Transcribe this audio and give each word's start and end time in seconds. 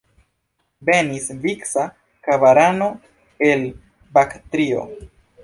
Venis 0.87 1.27
vica 1.43 1.83
karavano 2.29 2.89
el 3.51 3.71
Baktrio. 4.19 4.89